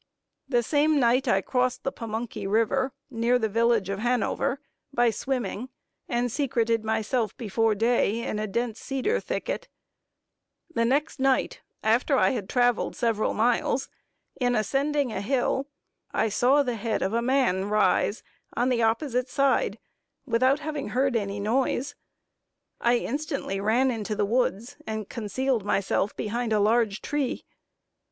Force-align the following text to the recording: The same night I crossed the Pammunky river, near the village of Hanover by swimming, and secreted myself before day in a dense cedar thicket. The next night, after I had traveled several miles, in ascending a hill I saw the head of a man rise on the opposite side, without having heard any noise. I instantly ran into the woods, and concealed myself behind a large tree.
The 0.49 0.63
same 0.63 0.99
night 0.99 1.27
I 1.27 1.41
crossed 1.41 1.83
the 1.83 1.91
Pammunky 1.91 2.47
river, 2.47 2.91
near 3.11 3.37
the 3.37 3.47
village 3.47 3.87
of 3.87 3.99
Hanover 3.99 4.59
by 4.91 5.11
swimming, 5.11 5.69
and 6.09 6.31
secreted 6.31 6.83
myself 6.83 7.37
before 7.37 7.75
day 7.75 8.23
in 8.23 8.39
a 8.39 8.47
dense 8.47 8.79
cedar 8.79 9.19
thicket. 9.19 9.67
The 10.73 10.85
next 10.85 11.19
night, 11.19 11.61
after 11.83 12.17
I 12.17 12.31
had 12.31 12.49
traveled 12.49 12.95
several 12.95 13.35
miles, 13.35 13.89
in 14.39 14.55
ascending 14.55 15.11
a 15.11 15.21
hill 15.21 15.67
I 16.11 16.29
saw 16.29 16.63
the 16.63 16.77
head 16.77 17.03
of 17.03 17.13
a 17.13 17.21
man 17.21 17.65
rise 17.69 18.23
on 18.57 18.69
the 18.69 18.81
opposite 18.81 19.29
side, 19.29 19.77
without 20.25 20.61
having 20.61 20.87
heard 20.89 21.15
any 21.15 21.39
noise. 21.39 21.93
I 22.79 22.95
instantly 22.97 23.59
ran 23.59 23.91
into 23.91 24.15
the 24.15 24.25
woods, 24.25 24.77
and 24.87 25.07
concealed 25.07 25.63
myself 25.63 26.15
behind 26.17 26.51
a 26.51 26.59
large 26.59 27.03
tree. 27.03 27.43